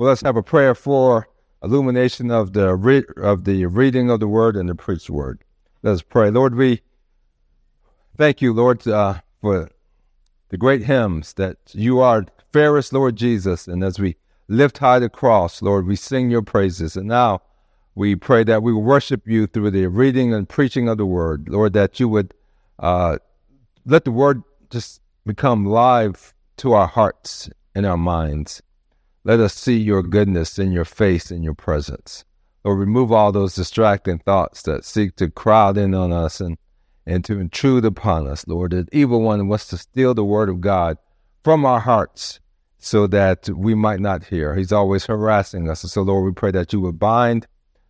[0.00, 1.28] Well, let's have a prayer for
[1.62, 5.44] illumination of the re- of the reading of the word and the preached word.
[5.82, 6.30] Let us pray.
[6.30, 6.80] Lord, we
[8.16, 9.68] thank you, Lord, uh, for
[10.48, 13.68] the great hymns that you are fairest, Lord Jesus.
[13.68, 14.16] And as we
[14.48, 16.96] lift high the cross, Lord, we sing your praises.
[16.96, 17.42] And now
[17.94, 21.74] we pray that we worship you through the reading and preaching of the word, Lord,
[21.74, 22.32] that you would
[22.78, 23.18] uh,
[23.84, 28.62] let the word just become live to our hearts and our minds.
[29.22, 32.24] Let us see your goodness in your face and your presence.
[32.64, 36.56] Lord, remove all those distracting thoughts that seek to crowd in on us and,
[37.06, 38.72] and to intrude upon us, Lord.
[38.72, 40.96] The evil one wants to steal the word of God
[41.44, 42.40] from our hearts
[42.78, 44.54] so that we might not hear.
[44.54, 45.82] He's always harassing us.
[45.82, 47.46] And so, Lord, we pray that you would bind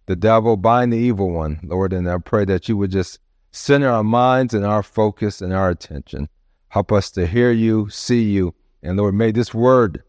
[0.06, 3.20] the devil, bind the evil one, Lord, and I pray that you would just
[3.52, 6.28] center our minds and our focus and our attention.
[6.68, 10.02] Help us to hear you, see you, and Lord, may this word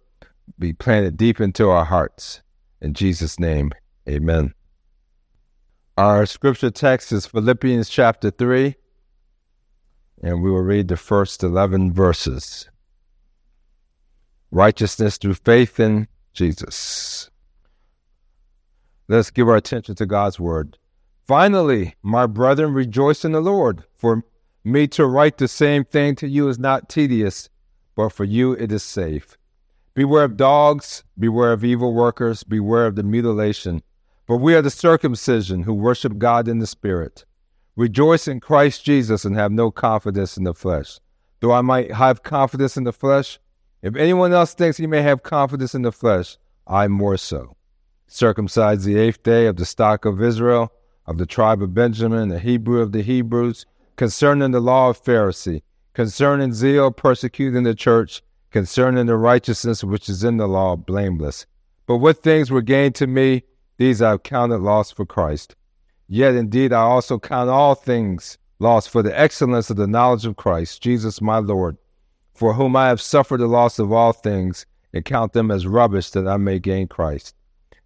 [0.59, 2.41] be planted deep into our hearts.
[2.81, 3.71] In Jesus' name,
[4.07, 4.53] amen.
[5.97, 8.75] Our scripture text is Philippians chapter 3,
[10.23, 12.69] and we will read the first 11 verses.
[14.51, 17.29] Righteousness through faith in Jesus.
[19.07, 20.77] Let's give our attention to God's word.
[21.27, 23.83] Finally, my brethren, rejoice in the Lord.
[23.95, 24.23] For
[24.63, 27.49] me to write the same thing to you is not tedious,
[27.95, 29.37] but for you it is safe.
[29.93, 33.83] Beware of dogs, beware of evil workers, beware of the mutilation.
[34.25, 37.25] For we are the circumcision who worship God in the Spirit.
[37.75, 40.99] Rejoice in Christ Jesus and have no confidence in the flesh.
[41.41, 43.39] Though I might have confidence in the flesh,
[43.81, 47.57] if anyone else thinks he may have confidence in the flesh, I more so.
[48.07, 50.71] Circumcised the eighth day of the stock of Israel,
[51.05, 53.65] of the tribe of Benjamin, the Hebrew of the Hebrews,
[53.97, 60.23] concerning the law of Pharisee, concerning zeal, persecuting the church, concerning the righteousness which is
[60.23, 61.45] in the law, blameless.
[61.87, 63.43] But what things were gained to me,
[63.77, 65.55] these I have counted loss for Christ.
[66.07, 70.35] Yet indeed I also count all things lost for the excellence of the knowledge of
[70.35, 71.77] Christ, Jesus my Lord,
[72.33, 76.11] for whom I have suffered the loss of all things, and count them as rubbish
[76.11, 77.33] that I may gain Christ,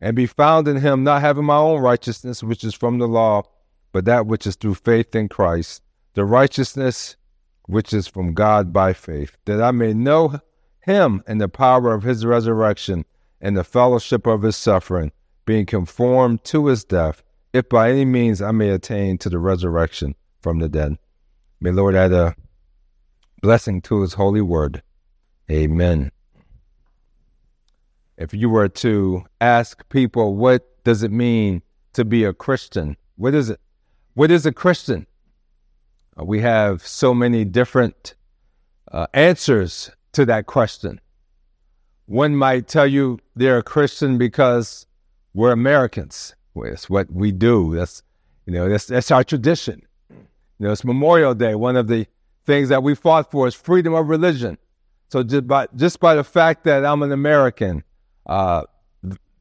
[0.02, 3.44] and be found in him, not having my own righteousness which is from the law,
[3.92, 5.82] but that which is through faith in Christ,
[6.16, 7.16] the righteousness
[7.68, 10.40] which is from God by faith, that I may know
[10.86, 13.06] him and the power of his resurrection
[13.42, 15.12] and the fellowship of his suffering,
[15.46, 17.24] being conformed to his death,
[17.54, 20.98] if by any means I may attain to the resurrection from the dead.
[21.60, 22.36] May Lord add a
[23.42, 24.84] blessing to his holy word.
[25.50, 26.12] Amen.
[28.18, 31.64] If you were to ask people, what does it mean
[31.94, 32.96] to be a Christian?
[33.16, 33.60] What is it?
[34.14, 35.08] What is a Christian?
[36.18, 38.16] Uh, we have so many different
[38.92, 41.00] uh, answers to that question.
[42.08, 44.86] One might tell you they're a Christian because
[45.34, 46.36] we're Americans.
[46.56, 47.76] It's what we do.
[47.76, 48.02] That's
[48.46, 49.82] you know that's that's our tradition.
[50.10, 51.56] You know, it's Memorial Day.
[51.56, 52.08] One of the
[52.46, 54.58] things that we fought for is freedom of religion.
[55.10, 57.84] So just by just by the fact that I'm an American,
[58.26, 58.64] uh,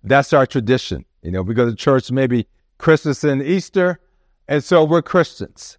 [0.02, 1.04] that's our tradition.
[1.22, 2.46] You know, we go to church maybe
[2.78, 4.00] Christmas and Easter,
[4.48, 5.78] and so we're Christians.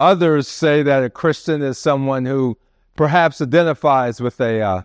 [0.00, 2.58] Others say that a Christian is someone who
[2.96, 4.82] perhaps identifies with a uh,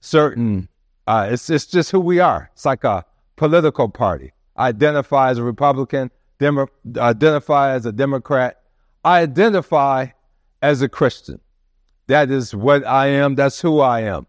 [0.00, 0.68] certain,
[1.06, 2.50] uh, it's, it's just who we are.
[2.52, 3.04] It's like a
[3.36, 4.32] political party.
[4.56, 8.62] I identify as a Republican, Demo- identify as a Democrat.
[9.04, 10.08] I identify
[10.62, 11.40] as a Christian.
[12.06, 13.34] That is what I am.
[13.34, 14.26] That's who I am.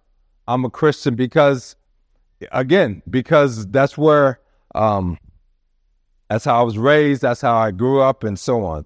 [0.47, 1.75] I'm a Christian because,
[2.51, 4.39] again, because that's where,
[4.75, 5.17] um,
[6.29, 7.21] that's how I was raised.
[7.21, 8.85] That's how I grew up and so on.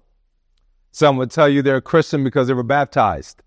[0.92, 3.42] Some would tell you they're a Christian because they were baptized.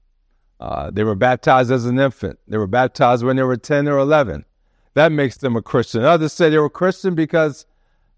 [0.59, 2.37] Uh, they were baptized as an infant.
[2.47, 4.45] They were baptized when they were 10 or 11.
[4.93, 6.03] That makes them a Christian.
[6.03, 7.65] Others say they were Christian because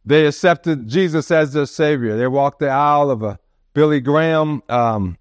[0.06, 2.18] they accepted Jesus as their Savior.
[2.18, 3.40] They walked the aisle of a
[3.74, 5.18] Billy Graham um,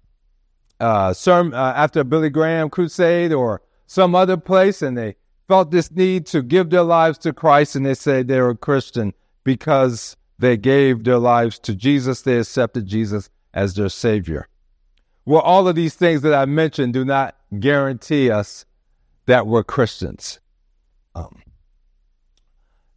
[0.79, 5.15] uh, sermon, uh, after a Billy Graham crusade or some other place, and they
[5.47, 9.13] felt this need to give their lives to Christ, and they say they were Christian
[9.43, 12.21] because they gave their lives to Jesus.
[12.21, 14.47] They accepted Jesus as their Savior.
[15.25, 18.65] Well, all of these things that I mentioned do not guarantee us
[19.27, 20.39] that we're Christians.
[21.13, 21.41] Um,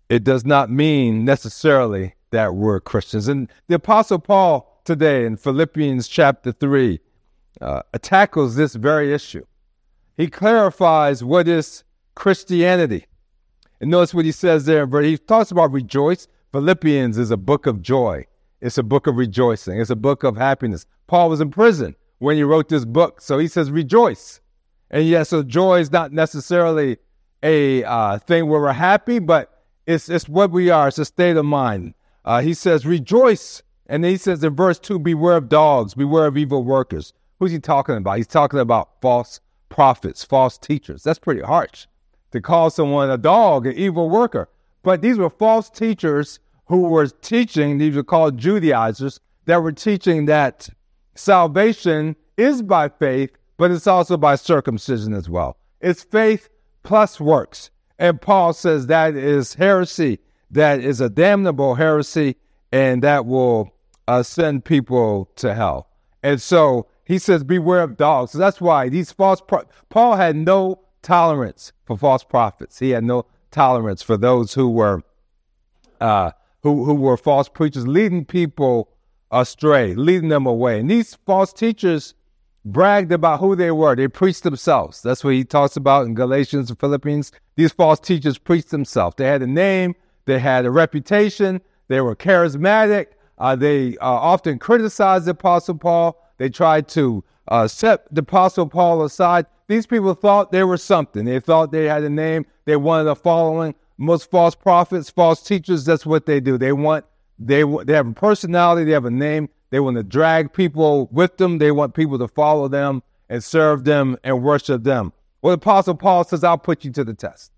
[0.08, 3.28] it does not mean necessarily that we're Christians.
[3.28, 6.98] And the Apostle Paul today in Philippians chapter 3
[7.60, 9.44] uh, tackles this very issue.
[10.16, 11.84] He clarifies what is
[12.14, 13.06] Christianity.
[13.80, 16.26] And notice what he says there, he talks about rejoice.
[16.52, 18.26] Philippians is a book of joy.
[18.60, 19.78] It's a book of rejoicing.
[19.78, 20.86] It's a book of happiness.
[21.06, 23.20] Paul was in prison when he wrote this book.
[23.20, 24.40] So he says, rejoice.
[24.90, 26.98] And yes, so joy is not necessarily
[27.42, 29.50] a uh, thing where we're happy, but
[29.86, 30.88] It's, it's what we are.
[30.88, 31.94] It's a state of mind.
[32.24, 33.62] Uh, he says, rejoice.
[33.86, 37.12] And then he says in verse 2, beware of dogs, beware of evil workers.
[37.38, 38.16] Who's he talking about?
[38.16, 41.02] He's talking about false prophets, false teachers.
[41.02, 41.86] That's pretty harsh
[42.34, 44.48] to call someone a dog, an evil worker.
[44.82, 50.26] But these were false teachers who were teaching, these were called Judaizers, that were teaching
[50.26, 50.68] that
[51.14, 55.56] salvation is by faith, but it's also by circumcision as well.
[55.80, 56.48] It's faith
[56.82, 57.70] plus works.
[57.98, 60.18] And Paul says that is heresy,
[60.50, 62.36] that is a damnable heresy,
[62.72, 63.72] and that will
[64.08, 65.88] uh, send people to hell.
[66.22, 68.32] And so he says, beware of dogs.
[68.32, 72.78] So that's why these false, pro- Paul had no tolerance for false prophets.
[72.78, 75.02] He had no tolerance for those who were,
[76.00, 76.32] uh,
[76.62, 78.88] who, who were false preachers, leading people
[79.34, 80.80] astray, leading them away.
[80.80, 82.14] And these false teachers
[82.64, 83.94] bragged about who they were.
[83.94, 85.02] They preached themselves.
[85.02, 87.32] That's what he talks about in Galatians and Philippians.
[87.56, 89.16] These false teachers preached themselves.
[89.16, 89.94] They had a name,
[90.24, 93.08] they had a reputation, they were charismatic.
[93.36, 96.22] Uh, they uh, often criticized the Apostle Paul.
[96.38, 99.46] They tried to uh, set the Apostle Paul aside.
[99.66, 101.24] These people thought they were something.
[101.24, 102.46] They thought they had a name.
[102.64, 103.74] They wanted a following.
[103.98, 106.58] Most false prophets, false teachers, that's what they do.
[106.58, 107.04] They want
[107.38, 108.84] they they have a personality.
[108.84, 109.48] They have a name.
[109.70, 111.58] They want to drag people with them.
[111.58, 115.12] They want people to follow them and serve them and worship them.
[115.42, 117.50] Well, Apostle Paul says, I'll put you to the test.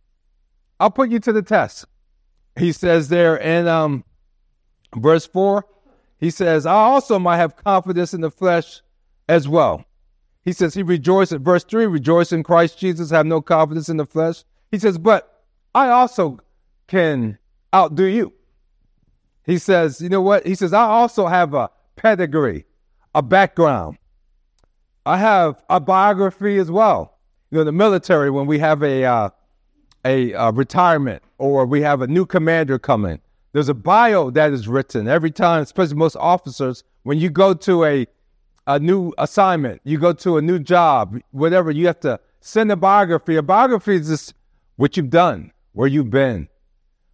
[0.81, 1.85] I'll put you to the test.
[2.57, 4.05] He says there in um,
[4.95, 5.65] verse 4,
[6.19, 8.81] he says, I also might have confidence in the flesh
[9.29, 9.85] as well.
[10.43, 13.99] He says, He rejoiced at verse 3, rejoice in Christ Jesus, have no confidence in
[13.99, 14.45] the flesh.
[14.71, 15.43] He says, But
[15.75, 16.41] I also
[16.87, 17.39] can
[17.75, 18.33] outdo you.
[19.47, 20.45] He says, You know what?
[20.47, 22.67] He says, I also have a pedigree,
[23.15, 23.97] a background.
[25.07, 27.17] I have a biography as well.
[27.51, 29.31] You know, the military, when we have a, uh,
[30.05, 33.21] a uh, retirement or we have a new commander coming,
[33.53, 37.85] there's a bio that is written every time, especially most officers, when you go to
[37.85, 38.07] a,
[38.67, 42.77] a new assignment, you go to a new job, whatever, you have to send a
[42.77, 43.37] biography.
[43.37, 44.35] A biography is just
[44.75, 46.49] what you've done, where you've been,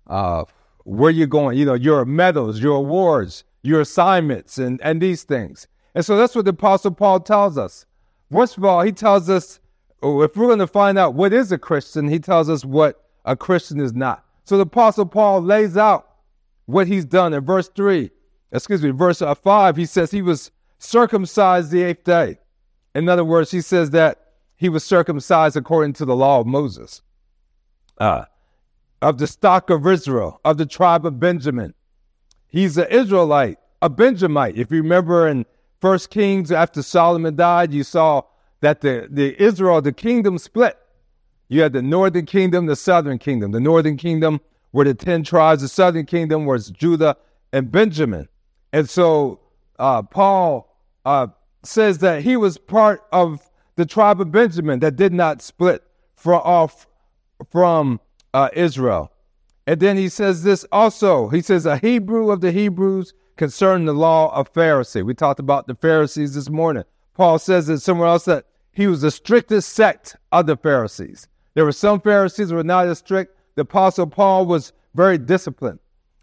[0.07, 0.45] uh,
[0.85, 5.67] where you're going, you know, your medals, your awards, your assignments and, and these things.
[5.95, 7.87] And so that's what the Apostle Paul tells us.
[8.31, 9.61] First of all, he tells us
[10.03, 13.05] oh, if we're going to find out what is a Christian, he tells us what
[13.25, 14.25] a Christian is not.
[14.45, 16.09] So the Apostle Paul lays out
[16.67, 18.11] what he's done in verse 3.
[18.53, 22.39] Excuse me, verse uh, 5, he says he was circumcised the eighth day.
[22.95, 27.03] In other words, he says that he was circumcised according to the law of Moses,
[27.99, 28.25] uh,
[29.03, 31.75] of the stock of Israel, of the tribe of Benjamin.
[32.47, 34.57] He's an Israelite, a Benjamite.
[34.57, 35.45] If you remember in
[35.81, 38.23] First Kings, after Solomon died, you saw
[38.61, 40.79] that the, the Israel, the kingdom split.
[41.49, 43.51] You had the northern kingdom, the southern kingdom.
[43.51, 44.41] The northern kingdom
[44.71, 47.17] were the 10 tribes, the southern kingdom was Judah
[47.53, 48.29] and Benjamin.
[48.73, 49.41] And so
[49.79, 51.27] uh, Paul uh,
[51.65, 55.83] says that he was part of the tribe of Benjamin that did not split
[56.15, 56.87] for, off
[57.51, 58.01] from
[58.35, 59.13] uh, Israel.
[59.67, 61.29] And then he says this also.
[61.29, 65.05] He says, a Hebrew of the Hebrews concerning the law of Pharisee.
[65.05, 66.85] We talked about the Pharisees this morning.
[67.15, 71.29] Paul says it somewhere else that he was the strictest sect of the Pharisees.
[71.55, 73.37] There were some Pharisees who were not as strict.
[73.55, 75.79] The Apostle Paul was very disciplined.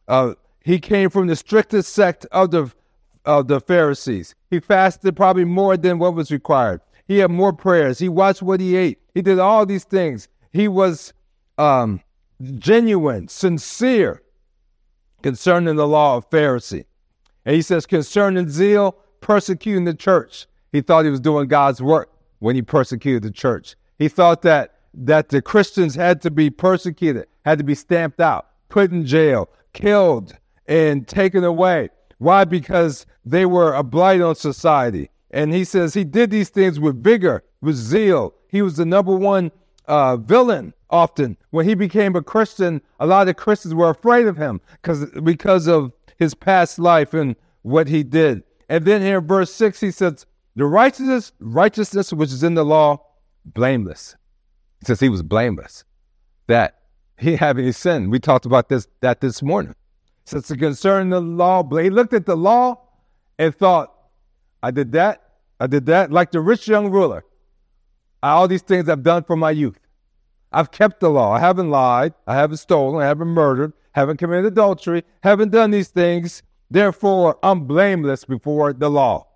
[0.07, 0.33] Uh,
[0.63, 2.71] he came from the strictest sect of the
[3.25, 4.33] of the Pharisees.
[4.49, 6.81] He fasted probably more than what was required.
[7.07, 7.99] He had more prayers.
[7.99, 8.99] He watched what he ate.
[9.13, 10.27] He did all these things.
[10.51, 11.13] He was
[11.59, 12.01] um,
[12.55, 14.21] genuine, sincere
[15.21, 16.85] concerning the law of Pharisee.
[17.45, 20.47] And he says, concerning zeal, persecuting the church.
[20.71, 23.75] He thought he was doing God's work when he persecuted the church.
[23.97, 28.47] He thought that that the Christians had to be persecuted, had to be stamped out,
[28.69, 30.35] put in jail, killed,
[30.67, 31.89] and taken away.
[32.17, 32.43] Why?
[32.43, 35.11] Because they were a blight on society.
[35.31, 38.33] And he says he did these things with vigor, with zeal.
[38.47, 39.51] He was the number one
[39.89, 41.35] uh, villain often.
[41.49, 45.67] When he became a Christian, a lot of Christians were afraid of him because because
[45.67, 48.43] of his past life and what he did.
[48.69, 52.63] And then here, in verse six, he says, "The righteousness, righteousness which is in the
[52.63, 53.03] law,
[53.45, 54.15] blameless."
[54.79, 55.83] He says he was blameless,
[56.47, 56.79] that
[57.17, 58.09] he had any sin.
[58.09, 59.75] We talked about this that this morning.
[60.25, 62.79] Since it concerned the law, he looked at the law
[63.39, 63.93] and thought,
[64.61, 65.23] "I did that,
[65.59, 67.23] I did that," like the rich young ruler
[68.21, 69.78] all these things I've done for my youth.
[70.51, 71.33] I've kept the law.
[71.33, 72.13] I haven't lied.
[72.25, 73.01] I haven't stolen.
[73.01, 73.73] I haven't murdered.
[73.93, 75.03] Haven't committed adultery.
[75.21, 76.43] Haven't done these things.
[76.71, 79.27] Therefore, I'm blameless before the law.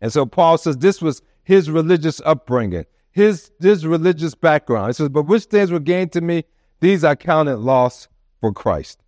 [0.00, 4.88] And so Paul says this was his religious upbringing, his, his religious background.
[4.88, 6.44] He says, But which things were gained to me,
[6.80, 8.08] these I counted loss
[8.40, 9.00] for Christ.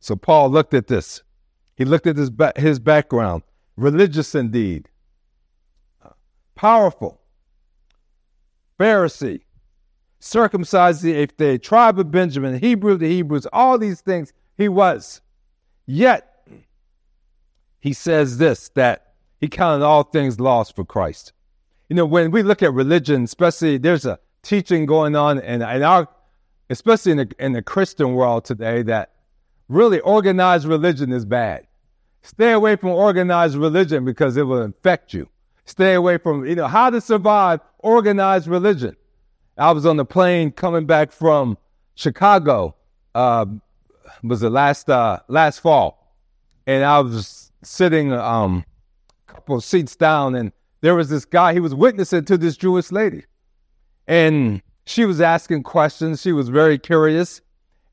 [0.00, 1.22] So Paul looked at this.
[1.76, 3.42] He looked at his, ba- his background,
[3.76, 4.88] religious indeed,
[6.54, 7.20] powerful,
[8.78, 9.42] Pharisee,
[10.26, 15.20] circumcised the eighth day, tribe of Benjamin, Hebrew the Hebrews, all these things he was.
[15.86, 16.46] Yet,
[17.78, 21.32] he says this that he counted all things lost for Christ.
[21.88, 25.82] You know, when we look at religion, especially there's a teaching going on in, in
[25.82, 26.08] our,
[26.68, 29.12] especially in the, in the Christian world today, that
[29.68, 31.66] really organized religion is bad.
[32.22, 35.28] Stay away from organized religion because it will infect you.
[35.64, 38.96] Stay away from, you know, how to survive organized religion.
[39.58, 41.56] I was on the plane coming back from
[41.94, 42.74] Chicago.
[43.14, 43.46] Uh,
[44.22, 46.12] was the last uh, last fall,
[46.66, 48.64] and I was sitting um,
[49.28, 51.52] a couple of seats down, and there was this guy.
[51.52, 53.24] He was witnessing to this Jewish lady,
[54.06, 56.20] and she was asking questions.
[56.22, 57.40] She was very curious,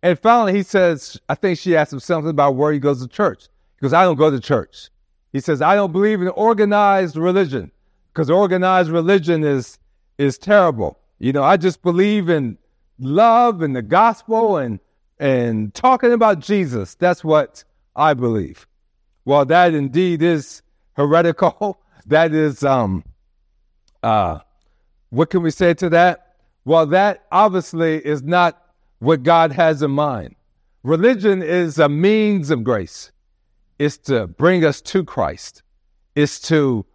[0.02, 3.08] and finally he says, "I think she asked him something about where he goes to
[3.08, 3.44] church."
[3.80, 4.90] He goes, "I don't go to church."
[5.32, 7.72] He says, "I don't believe in organized religion
[8.12, 9.80] because organized religion is
[10.18, 12.58] is terrible." You know, I just believe in
[13.00, 14.82] love and the gospel and
[15.18, 16.96] and talking about Jesus.
[16.96, 17.64] That's what
[17.96, 18.68] I believe.
[19.24, 20.62] Well, that indeed is
[20.98, 21.80] heretical.
[22.08, 23.06] That is um
[24.04, 24.40] uh
[25.12, 26.36] what can we say to that?
[26.66, 28.62] Well, that obviously is not
[29.00, 30.36] what God has in mind.
[30.84, 33.14] Religion is a means of grace.
[33.80, 35.64] It's to bring us to Christ.
[36.16, 36.86] It's to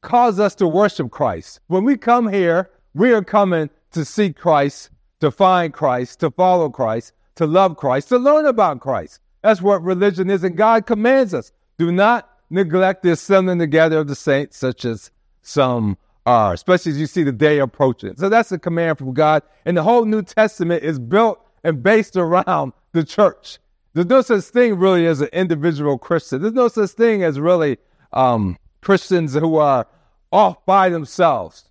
[0.00, 1.60] cause us to worship Christ.
[1.66, 4.88] When we come here, we are coming to seek Christ,
[5.20, 9.20] to find Christ, to follow Christ, to love Christ, to learn about Christ.
[9.42, 10.42] That's what religion is.
[10.42, 15.10] And God commands us do not neglect the assembling together of the saints, such as
[15.42, 18.16] some are, especially as you see the day approaching.
[18.16, 19.42] So that's a command from God.
[19.66, 23.58] And the whole New Testament is built and based around the church.
[23.92, 26.40] There's no such thing really as an individual Christian.
[26.40, 27.76] There's no such thing as really
[28.14, 29.86] um, Christians who are
[30.32, 31.65] off by themselves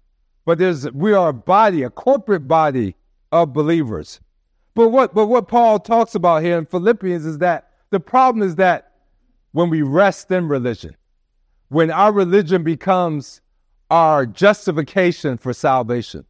[0.45, 2.95] but there's we are a body, a corporate body
[3.31, 4.21] of believers.
[4.75, 8.55] But what but what Paul talks about here in Philippians is that the problem is
[8.55, 8.91] that
[9.51, 10.95] when we rest in religion,
[11.69, 13.41] when our religion becomes
[13.89, 16.25] our justification for salvation,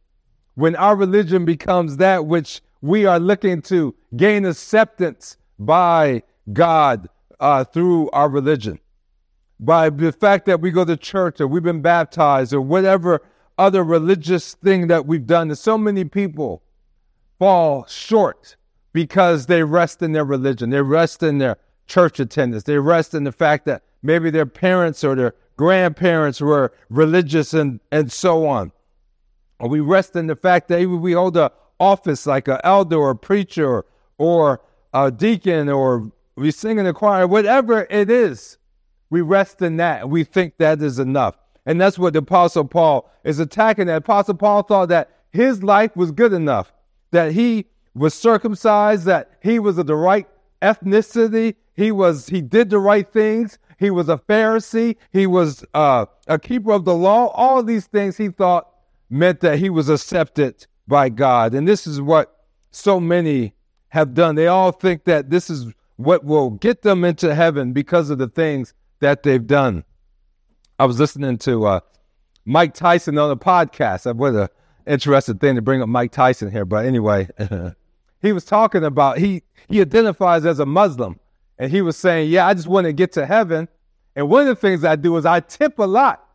[0.54, 7.08] when our religion becomes that which we are looking to gain acceptance by God
[7.40, 8.78] uh, through our religion,
[9.58, 13.22] by the fact that we go to church or we've been baptized or whatever
[13.58, 15.54] other religious thing that we've done.
[15.54, 16.62] So many people
[17.38, 18.56] fall short
[18.92, 20.70] because they rest in their religion.
[20.70, 22.64] They rest in their church attendance.
[22.64, 27.80] They rest in the fact that maybe their parents or their grandparents were religious and,
[27.90, 28.72] and so on.
[29.58, 33.14] Or we rest in the fact that we hold an office like an elder or
[33.14, 33.84] preacher
[34.18, 34.60] or
[34.92, 38.58] a deacon or we sing in the choir, whatever it is,
[39.08, 40.02] we rest in that.
[40.02, 41.36] And we think that is enough.
[41.66, 43.86] And that's what the Apostle Paul is attacking.
[43.86, 46.72] The Apostle Paul thought that his life was good enough,
[47.10, 50.26] that he was circumcised, that he was of the right
[50.62, 56.06] ethnicity, he was he did the right things, he was a Pharisee, he was uh,
[56.26, 57.26] a keeper of the law.
[57.28, 58.68] All of these things he thought
[59.10, 61.54] meant that he was accepted by God.
[61.54, 63.54] And this is what so many
[63.88, 64.34] have done.
[64.34, 68.28] They all think that this is what will get them into heaven because of the
[68.28, 69.84] things that they've done.
[70.78, 71.80] I was listening to uh,
[72.44, 74.14] Mike Tyson on a podcast.
[74.14, 74.48] What an
[74.86, 76.66] interesting thing to bring up Mike Tyson here.
[76.66, 77.28] But anyway,
[78.22, 81.18] he was talking about he he identifies as a Muslim,
[81.58, 83.68] and he was saying, "Yeah, I just want to get to heaven,
[84.14, 86.28] and one of the things I do is I tip a lot.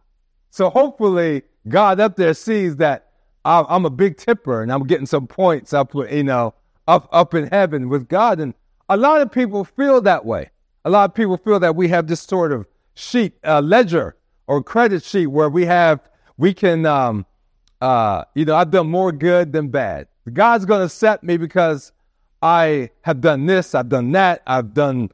[0.49, 3.11] So hopefully, God up there sees that
[3.45, 6.55] I'm a big tipper and I'm getting some points up, you know,
[6.87, 8.39] up up in heaven with God.
[8.39, 8.55] And
[8.89, 10.49] a lot of people feel that way.
[10.83, 14.15] A lot of people feel that we have this sort of sheet uh, ledger
[14.47, 15.99] or credit sheet where we have
[16.37, 17.25] we can um
[17.81, 20.07] uh you know I've done more good than bad.
[20.31, 21.91] God's going to accept me because
[22.41, 25.09] I have done this, I've done that, I've done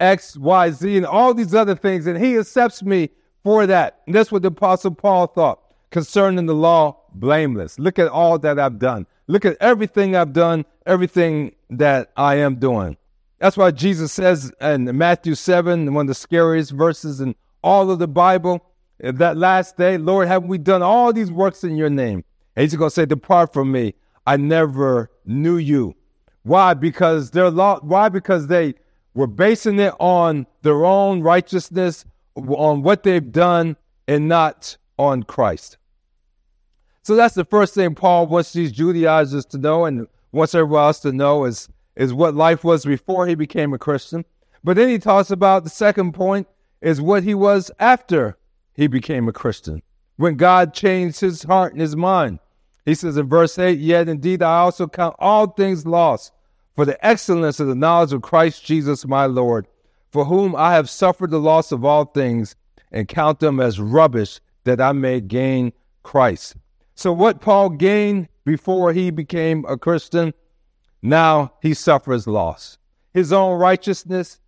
[0.00, 3.10] X, Y, Z, and all these other things, and He accepts me
[3.42, 4.02] for that.
[4.06, 5.60] And that's what the Apostle Paul thought
[5.90, 7.78] concerning the law, blameless.
[7.78, 9.06] Look at all that I've done.
[9.26, 12.96] Look at everything I've done, everything that I am doing.
[13.38, 17.98] That's why Jesus says in Matthew 7, one of the scariest verses in all of
[17.98, 18.64] the Bible,
[19.02, 22.24] eh, that last day, Lord, haven't we done all these works in your name?
[22.56, 23.94] And he's going to say, Depart from me.
[24.26, 25.94] I never knew you.
[26.42, 26.74] Why?
[26.74, 27.80] Because they're law.
[27.80, 28.08] Why?
[28.08, 28.74] Because they
[29.14, 32.04] were basing it on their own righteousness,
[32.34, 33.76] on what they've done,
[34.08, 35.78] and not on Christ.
[37.02, 41.00] So that's the first thing Paul wants these Judaizers to know, and wants everyone else
[41.00, 44.24] to know is is what life was before he became a Christian.
[44.64, 46.46] But then he talks about the second point
[46.82, 48.36] is what he was after
[48.74, 49.82] he became a Christian,
[50.16, 52.40] when God changed his heart and his mind.
[52.84, 56.32] He says in verse 8, Yet indeed I also count all things lost
[56.74, 59.66] for the excellence of the knowledge of Christ Jesus my Lord,
[60.10, 62.56] for whom I have suffered the loss of all things,
[62.90, 65.72] and count them as rubbish that I may gain
[66.02, 66.56] Christ.
[66.94, 70.34] So, what Paul gained before he became a Christian,
[71.00, 72.78] now he suffers loss.
[73.14, 74.40] His own righteousness,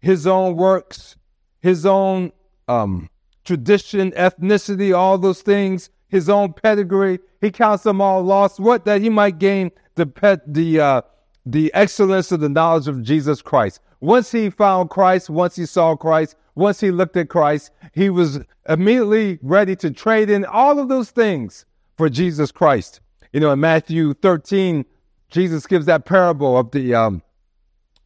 [0.00, 1.16] his own works,
[1.64, 2.30] his own
[2.68, 3.08] um,
[3.46, 8.60] tradition, ethnicity, all those things, his own pedigree, he counts them all lost.
[8.60, 11.02] What that he might gain the pet, the uh,
[11.46, 13.80] the excellence of the knowledge of Jesus Christ.
[14.00, 18.40] Once he found Christ, once he saw Christ, once he looked at Christ, he was
[18.68, 21.64] immediately ready to trade in all of those things
[21.96, 23.00] for Jesus Christ.
[23.32, 24.84] You know, in Matthew 13,
[25.30, 27.22] Jesus gives that parable of the um,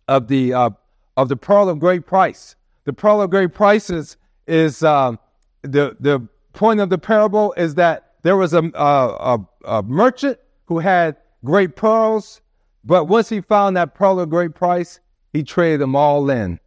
[0.07, 0.71] of the uh,
[1.17, 2.55] of the pearl of great price.
[2.88, 5.18] The pearl of great price is, um,
[5.61, 10.78] the the point of the parable is that there was a, a, a merchant who
[10.78, 12.40] had great pearls,
[12.87, 15.00] but once he found that pearl of great price,
[15.35, 16.59] he traded them all in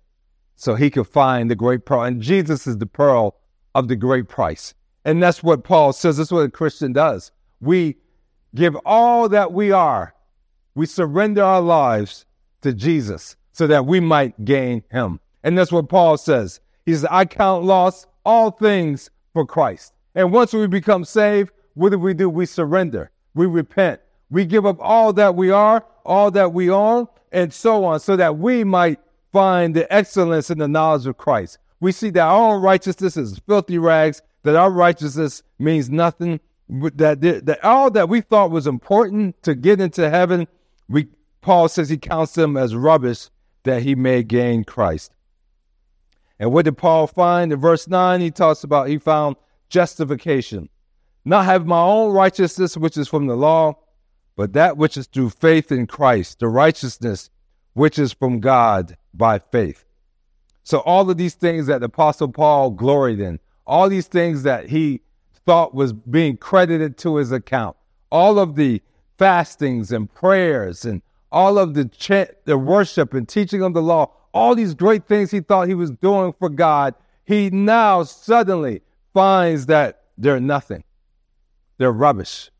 [0.57, 2.03] so he could find the great pearl.
[2.03, 3.37] And Jesus is the pearl
[3.73, 4.75] of the great price.
[5.03, 6.17] And that's what Paul says.
[6.17, 7.31] That's what a Christian does.
[7.61, 7.95] We
[8.53, 10.13] give all that we are,
[10.75, 12.27] we surrender our lives
[12.61, 15.19] to Jesus so that we might gain him.
[15.43, 16.59] And that's what Paul says.
[16.85, 19.93] He says, I count loss all things for Christ.
[20.15, 22.29] And once we become saved, what do we do?
[22.29, 23.11] We surrender.
[23.33, 24.01] We repent.
[24.29, 28.15] We give up all that we are, all that we own, and so on, so
[28.15, 28.99] that we might
[29.31, 31.57] find the excellence in the knowledge of Christ.
[31.79, 37.63] We see that our righteousness is filthy rags, that our righteousness means nothing, that, that
[37.63, 40.47] all that we thought was important to get into heaven,
[40.89, 41.07] we,
[41.41, 43.29] Paul says he counts them as rubbish
[43.63, 45.11] that he may gain Christ.
[46.41, 47.53] And what did Paul find?
[47.53, 49.35] In verse 9, he talks about he found
[49.69, 50.69] justification.
[51.23, 53.77] Not have my own righteousness, which is from the law,
[54.35, 57.29] but that which is through faith in Christ, the righteousness
[57.73, 59.85] which is from God by faith.
[60.63, 64.67] So all of these things that the apostle Paul gloried in, all these things that
[64.67, 65.01] he
[65.45, 67.77] thought was being credited to his account,
[68.11, 68.81] all of the
[69.19, 74.11] fastings and prayers and all of the chant, the worship and teaching of the law,
[74.33, 78.81] all these great things he thought he was doing for God, he now suddenly
[79.13, 80.83] finds that they're nothing.
[81.77, 82.51] They're rubbish.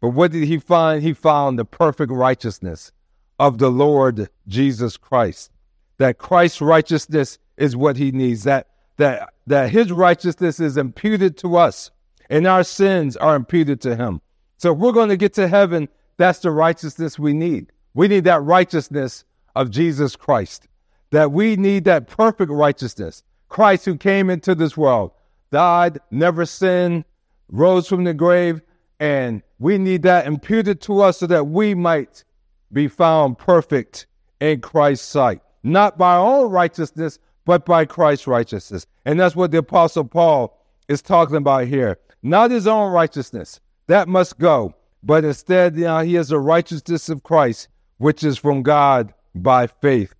[0.00, 1.02] But what did he find?
[1.02, 2.92] He found the perfect righteousness
[3.38, 5.50] of the Lord Jesus Christ.
[5.98, 11.56] That Christ's righteousness is what he needs, that, that, that his righteousness is imputed to
[11.56, 11.90] us,
[12.28, 14.20] and our sins are imputed to him.
[14.58, 17.72] So if we're going to get to heaven, that's the righteousness we need.
[17.94, 20.68] We need that righteousness of Jesus Christ.
[21.10, 23.22] That we need that perfect righteousness.
[23.48, 25.12] Christ who came into this world,
[25.50, 27.04] died, never sinned,
[27.48, 28.60] rose from the grave,
[28.98, 32.24] and we need that imputed to us so that we might
[32.72, 34.06] be found perfect
[34.40, 38.86] in Christ's sight, not by our own righteousness, but by Christ's righteousness.
[39.04, 41.98] And that's what the Apostle Paul is talking about here.
[42.22, 47.08] Not his own righteousness, that must go, but instead, you know, he has the righteousness
[47.08, 50.12] of Christ, which is from God by faith.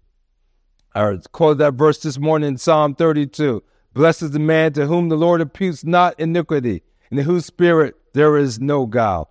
[0.96, 3.62] I quoted that verse this morning in Psalm 32.
[3.92, 7.94] Blessed is the man to whom the Lord imputes not iniquity, and in whose spirit
[8.14, 9.28] there is no guile.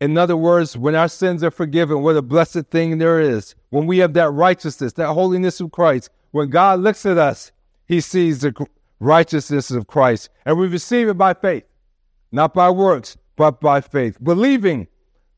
[0.00, 3.56] In other words, when our sins are forgiven, what a blessed thing there is.
[3.70, 7.50] When we have that righteousness, that holiness of Christ, when God looks at us,
[7.86, 8.54] he sees the
[9.00, 11.64] righteousness of Christ, and we receive it by faith,
[12.30, 14.86] not by works, but by faith, believing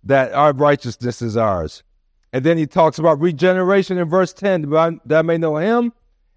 [0.05, 1.83] that our righteousness is ours.
[2.33, 5.93] And then he talks about regeneration in verse 10 that I may know him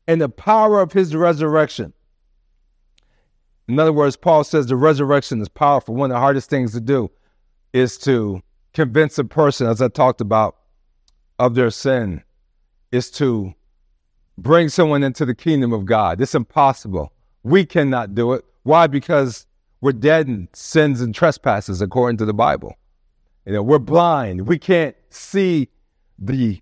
[0.08, 1.93] and the power of his resurrection.
[3.67, 5.95] In other words, Paul says the resurrection is powerful.
[5.95, 7.10] One of the hardest things to do
[7.71, 8.41] is to
[8.73, 10.58] convince a person, as I talked about,
[11.39, 12.23] of their sin,
[12.91, 13.53] is to
[14.38, 16.19] bring someone into the kingdom of God.
[16.19, 17.13] It's impossible.
[17.43, 18.43] We cannot do it.
[18.63, 18.88] Why?
[18.88, 19.45] Because
[19.82, 22.75] we're dead in sins and trespasses according to the Bible.
[23.45, 24.47] You know, we're blind.
[24.47, 25.69] We can't see
[26.17, 26.62] the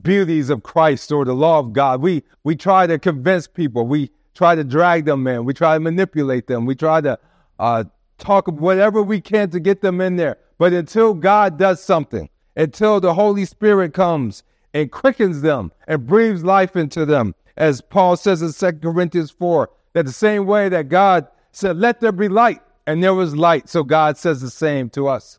[0.00, 2.00] beauties of Christ or the law of God.
[2.00, 3.86] We we try to convince people.
[3.86, 5.44] We try to drag them in.
[5.44, 6.66] We try to manipulate them.
[6.66, 7.18] We try to
[7.58, 7.84] uh,
[8.18, 10.38] talk whatever we can to get them in there.
[10.58, 14.42] But until God does something, until the Holy Spirit comes
[14.74, 19.70] and quickens them and breathes life into them, as Paul says in 2 Corinthians 4,
[19.94, 23.68] that the same way that God said, Let there be light, and there was light.
[23.68, 25.38] So God says the same to us.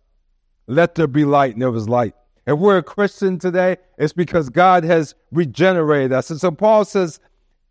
[0.68, 2.16] Let there be light, and there was light.
[2.50, 6.32] If we're a Christian today, it's because God has regenerated us.
[6.32, 7.20] And so Paul says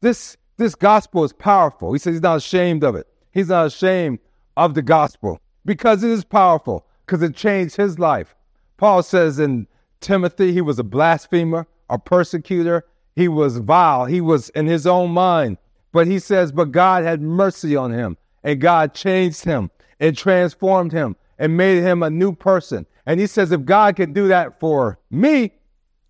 [0.02, 1.92] this, this gospel is powerful.
[1.92, 3.08] He says he's not ashamed of it.
[3.32, 4.20] He's not ashamed
[4.56, 8.36] of the gospel because it is powerful, because it changed his life.
[8.76, 9.66] Paul says in
[10.00, 12.84] Timothy, he was a blasphemer, a persecutor.
[13.16, 14.04] He was vile.
[14.04, 15.58] He was in his own mind.
[15.90, 20.92] But he says, but God had mercy on him and God changed him and transformed
[20.92, 22.86] him and made him a new person.
[23.08, 25.52] And he says, if God can do that for me,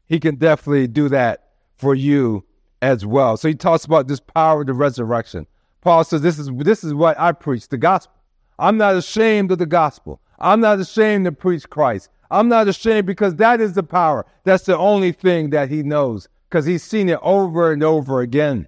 [0.06, 2.44] he can definitely do that for you
[2.82, 3.36] as well.
[3.36, 5.46] So he talks about this power of the resurrection.
[5.80, 8.16] Paul says, this is, this is what I preach, the gospel.
[8.58, 10.20] I'm not ashamed of the gospel.
[10.40, 12.08] I'm not ashamed to preach Christ.
[12.32, 14.26] I'm not ashamed because that is the power.
[14.42, 18.66] That's the only thing that he knows because he's seen it over and over again.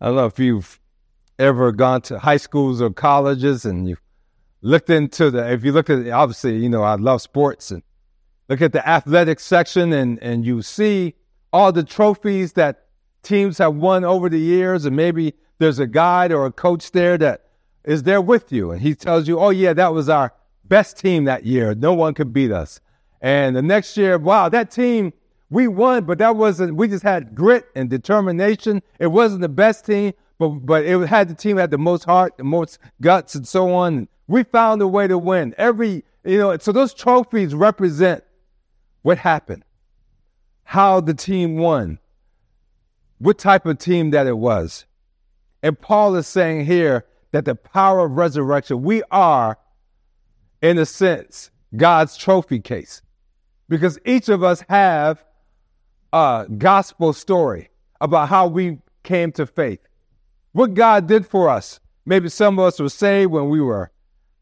[0.00, 0.80] I don't know if you've
[1.38, 3.98] ever gone to high schools or colleges and you
[4.60, 7.82] looked into the, if you look at, obviously, you know, I love sports and
[8.48, 11.14] look at the athletic section and, and you see
[11.52, 12.86] all the trophies that
[13.22, 14.84] teams have won over the years.
[14.84, 17.44] And maybe there's a guide or a coach there that
[17.84, 18.70] is there with you.
[18.70, 20.32] And he tells you, oh, yeah, that was our
[20.64, 21.74] best team that year.
[21.74, 22.80] No one could beat us.
[23.20, 25.12] And the next year, wow, that team,
[25.50, 28.82] we won, but that wasn't, we just had grit and determination.
[28.98, 32.36] It wasn't the best team, but, but it had the team had the most heart,
[32.36, 34.08] the most guts, and so on.
[34.28, 35.54] We found a way to win.
[35.58, 38.22] Every, you know, so those trophies represent
[39.02, 39.64] what happened,
[40.64, 41.98] how the team won,
[43.18, 44.84] what type of team that it was.
[45.62, 49.58] And Paul is saying here that the power of resurrection, we are,
[50.62, 53.02] in a sense, God's trophy case.
[53.68, 55.24] Because each of us have
[56.12, 59.80] a gospel story about how we came to faith,
[60.52, 61.80] what God did for us.
[62.06, 63.90] Maybe some of us were saved when we were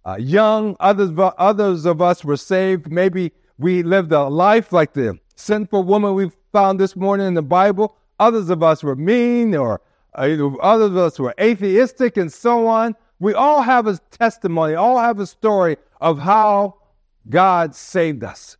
[0.07, 2.91] uh, young, others, others of us were saved.
[2.91, 7.43] Maybe we lived a life like the sinful woman we found this morning in the
[7.43, 7.97] Bible.
[8.21, 9.81] Others of us were mean or
[10.15, 12.95] uh, others of us were atheistic and so on.
[13.19, 16.77] We all have a testimony, all have a story of how
[17.29, 18.57] God saved us.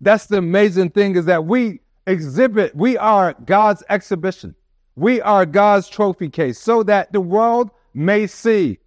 [0.00, 4.54] That's the amazing thing is that we exhibit, we are God's exhibition.
[4.96, 8.78] We are God's trophy case so that the world may see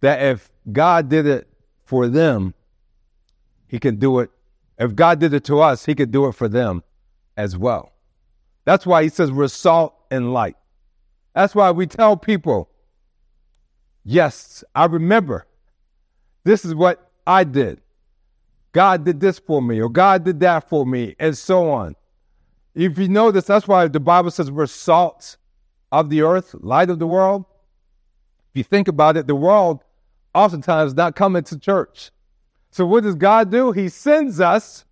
[0.00, 1.48] that if God did it
[1.84, 2.54] for them,
[3.68, 4.30] he can do it.
[4.78, 6.82] If God did it to us, he could do it for them
[7.36, 7.92] as well.
[8.64, 10.56] That's why he says we're salt and light.
[11.34, 12.68] That's why we tell people,
[14.04, 15.46] yes, I remember.
[16.44, 17.80] This is what I did.
[18.72, 21.96] God did this for me, or God did that for me, and so on.
[22.74, 25.38] If you this, that's why the Bible says we're salt
[25.90, 27.46] of the earth, light of the world.
[28.50, 29.82] If you think about it, the world
[30.36, 32.10] oftentimes not coming to church.
[32.70, 33.72] So what does God do?
[33.72, 34.84] He sends us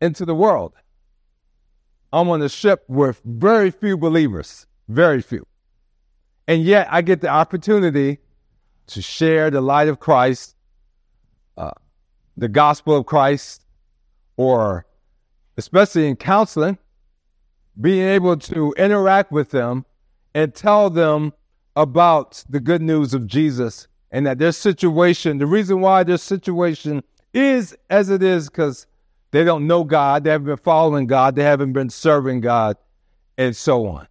[0.00, 0.74] into the world.
[2.12, 4.66] I'm on a ship with very few believers.
[4.88, 5.44] Very few.
[6.46, 8.18] And yet I get the opportunity
[8.88, 10.54] to share the light of Christ,
[11.56, 11.72] uh,
[12.36, 13.64] the gospel of Christ,
[14.36, 14.86] or
[15.56, 16.78] especially in counseling,
[17.80, 19.84] being able to interact with them
[20.34, 21.32] and tell them
[21.74, 27.02] about the good news of Jesus and that their situation, the reason why their situation
[27.32, 28.86] is as it is, because
[29.32, 32.76] they don't know God, they haven't been following God, they haven't been serving God,
[33.36, 34.06] and so on.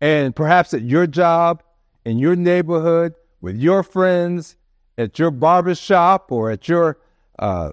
[0.00, 1.62] And perhaps at your job,
[2.06, 3.12] in your neighborhood,
[3.42, 4.56] with your friends,
[4.96, 6.96] at your barber shop, or at your
[7.38, 7.72] uh,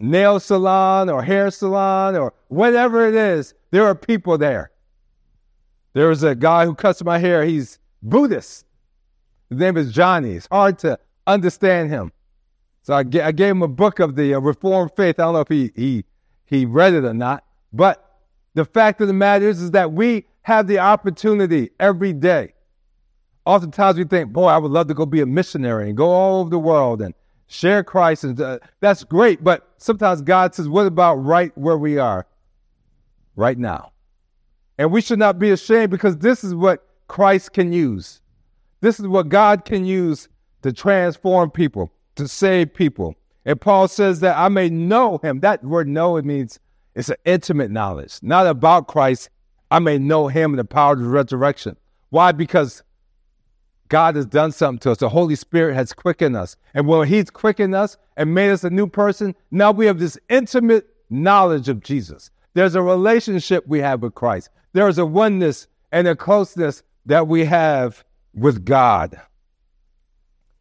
[0.00, 4.72] nail salon or hair salon or whatever it is, there are people there.
[5.92, 7.44] There was a guy who cuts my hair.
[7.44, 8.66] He's Buddhist.
[9.52, 10.32] His name is Johnny.
[10.32, 12.10] It's hard to understand him.
[12.84, 15.20] So I, I gave him a book of the uh, Reformed faith.
[15.20, 16.04] I don't know if he, he,
[16.46, 17.44] he read it or not.
[17.70, 18.18] But
[18.54, 22.54] the fact of the matter is, is that we have the opportunity every day.
[23.44, 26.40] Oftentimes we think, boy, I would love to go be a missionary and go all
[26.40, 27.12] over the world and
[27.46, 28.24] share Christ.
[28.24, 29.44] And uh, that's great.
[29.44, 32.26] But sometimes God says, what about right where we are
[33.36, 33.92] right now?
[34.78, 38.21] And we should not be ashamed because this is what Christ can use.
[38.82, 40.28] This is what God can use
[40.60, 43.14] to transform people, to save people.
[43.46, 45.40] And Paul says that I may know him.
[45.40, 46.60] That word know, it means
[46.94, 49.30] it's an intimate knowledge, not about Christ,
[49.70, 51.76] I may know him and the power of the resurrection.
[52.10, 52.32] Why?
[52.32, 52.82] Because
[53.88, 54.98] God has done something to us.
[54.98, 56.56] The Holy Spirit has quickened us.
[56.74, 60.18] And when He's quickened us and made us a new person, now we have this
[60.28, 62.30] intimate knowledge of Jesus.
[62.54, 64.50] There's a relationship we have with Christ.
[64.72, 69.20] There is a oneness and a closeness that we have with God,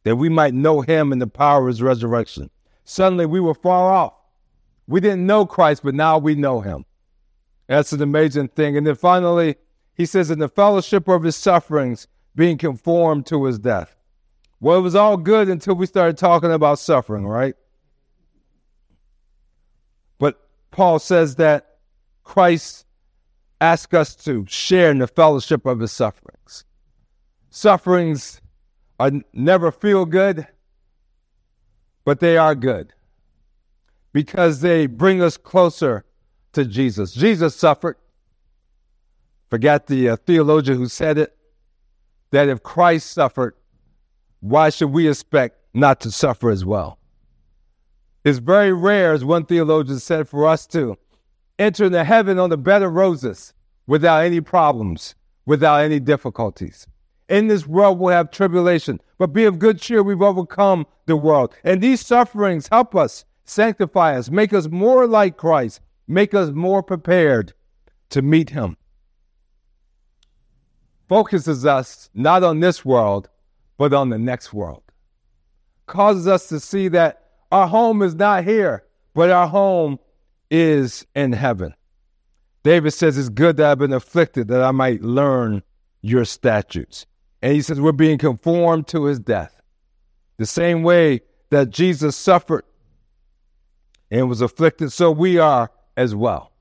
[0.04, 2.50] that we might know Him and the power of His resurrection.
[2.84, 4.14] Suddenly we were far off,
[4.88, 6.86] We didn't know Christ, but now we know him.
[7.68, 8.76] That's an amazing thing.
[8.76, 9.56] And then finally,
[9.94, 13.96] he says, in the fellowship of his sufferings, being conformed to his death.
[14.60, 17.56] Well, it was all good until we started talking about suffering, right?
[20.20, 20.40] But
[20.72, 21.78] Paul says that
[22.24, 22.86] Christ
[23.60, 26.66] asks us to share in the fellowship of his sufferings.
[27.54, 28.40] Sufferings
[28.98, 30.48] are never feel good,
[32.06, 32.94] but they are good
[34.14, 36.06] because they bring us closer
[36.54, 37.14] to Jesus.
[37.14, 37.98] Jesus suffered.
[39.50, 41.36] Forget the uh, theologian who said it
[42.32, 43.56] that if Christ suffered,
[44.40, 47.00] why should we expect not to suffer as well?
[48.24, 50.98] It's very rare, as one theologian said, for us to
[51.60, 53.54] enter into heaven on the bed of roses
[53.88, 56.88] without any problems, without any difficulties.
[57.32, 60.04] In this world, we'll have tribulation, but be of good cheer.
[60.04, 61.56] We've overcome the world.
[61.64, 66.84] And these sufferings help us, sanctify us, make us more like Christ, make us more
[66.84, 67.54] prepared
[68.10, 68.76] to meet Him.
[71.08, 73.30] Focuses us not on this world,
[73.78, 74.84] but on the next world.
[75.88, 80.00] Causes us to see that our home is not here, but our home
[80.50, 81.74] is in heaven.
[82.64, 85.64] David says, It's good that I've been afflicted, that I might learn
[86.02, 87.06] your statutes.
[87.42, 89.62] And he says, We're being conformed to his death.
[90.38, 92.64] The same way that Jesus suffered
[94.10, 96.52] and was afflicted, so we are as well.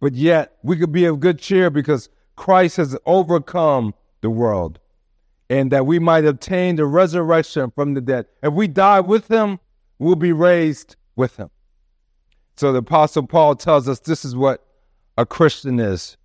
[0.00, 4.78] But yet, we could be of good cheer because Christ has overcome the world
[5.48, 8.26] and that we might obtain the resurrection from the dead.
[8.42, 9.60] If we die with him,
[9.98, 11.50] we'll be raised with him.
[12.56, 14.64] So the Apostle Paul tells us this is what
[15.16, 16.16] a Christian is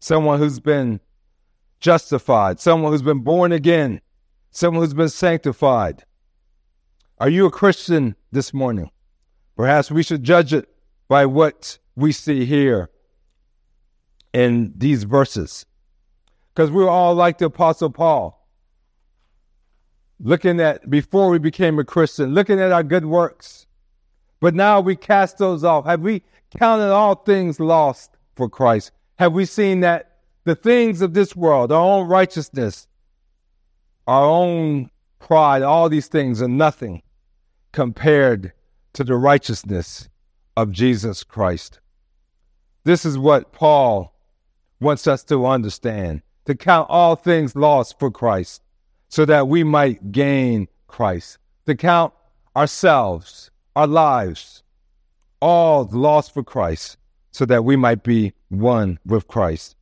[0.00, 0.98] someone who's been
[1.82, 4.00] justified, someone who's been born again,
[4.52, 6.04] someone who's been sanctified.
[7.18, 8.90] Are you a Christian this morning?
[9.56, 10.68] Perhaps we should judge it
[11.08, 12.88] by what we see here
[14.32, 15.66] in these verses
[16.54, 18.38] because we're all like the Apostle Paul.
[20.20, 23.66] Looking at, before we became a Christian, looking at our good works.
[24.40, 25.84] But now we cast those off.
[25.84, 26.22] Have we
[26.56, 28.92] counted all things lost for Christ?
[29.18, 30.11] Have we seen that
[30.44, 32.86] the things of this world, our own righteousness,
[34.06, 37.02] our own pride, all these things are nothing
[37.72, 38.52] compared
[38.92, 40.08] to the righteousness
[40.56, 41.80] of Jesus Christ?
[42.84, 44.12] This is what Paul
[44.80, 48.62] wants us to understand to count all things lost for Christ,
[49.08, 52.12] so that we might gain Christ, to count
[52.56, 54.62] ourselves, our lives,
[55.40, 56.96] all lost for Christ,
[57.30, 59.76] so that we might be one with Christ.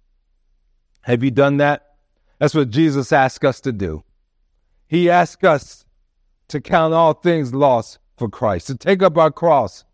[1.02, 1.94] Have you done that?
[2.38, 4.02] That's what Jesus asked us to do.
[4.88, 5.84] He asked us
[6.48, 9.84] to count all things lost for Christ, to take up our cross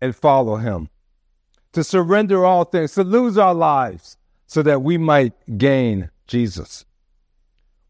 [0.00, 0.88] and follow Him,
[1.72, 6.84] to surrender all things, to lose our lives, so that we might gain Jesus.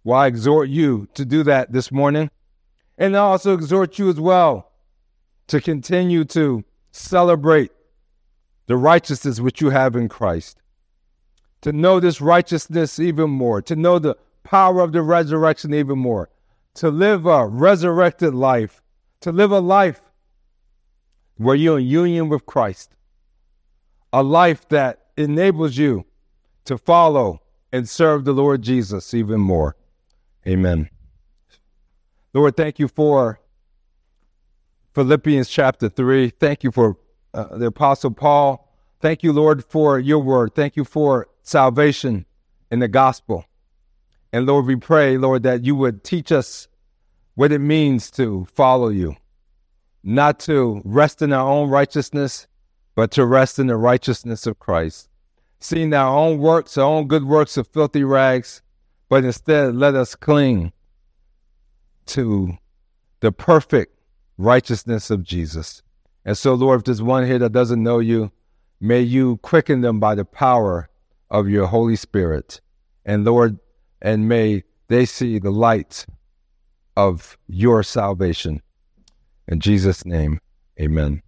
[0.05, 2.31] Well, I exhort you to do that this morning.
[2.97, 4.73] And I also exhort you as well
[5.47, 7.71] to continue to celebrate
[8.67, 10.61] the righteousness which you have in Christ,
[11.63, 16.31] to know this righteousness even more, to know the power of the resurrection even more,
[16.75, 18.83] to live a resurrected life,
[19.21, 20.01] to live a life
[21.37, 22.95] where you're in union with Christ,
[24.13, 26.05] a life that enables you
[26.65, 27.41] to follow
[27.73, 29.77] and serve the Lord Jesus even more.
[30.47, 30.89] Amen.
[32.33, 33.41] Lord, thank you for
[34.95, 36.31] Philippians chapter 3.
[36.31, 36.97] Thank you for
[37.35, 38.69] uh, the Apostle Paul.
[39.01, 40.55] Thank you, Lord, for your word.
[40.55, 42.27] Thank you for salvation
[42.71, 43.45] in the gospel.
[44.33, 46.69] And Lord, we pray, Lord, that you would teach us
[47.35, 49.17] what it means to follow you,
[50.03, 52.47] not to rest in our own righteousness,
[52.95, 55.09] but to rest in the righteousness of Christ
[55.61, 58.63] seeing our own works, our own good works of filthy rags,
[59.09, 60.73] but instead let us cling
[62.07, 62.57] to
[63.21, 63.95] the perfect
[64.37, 65.83] righteousness of Jesus.
[66.25, 68.31] And so, Lord, if there's one here that doesn't know you,
[68.81, 70.89] may you quicken them by the power
[71.31, 72.61] of your Holy Spirit.
[73.05, 73.59] And Lord,
[74.03, 76.07] and may they see the light
[76.97, 78.63] of your salvation.
[79.47, 80.41] In Jesus' name,
[80.81, 81.23] amen.